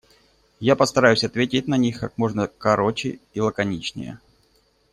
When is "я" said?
0.59-0.75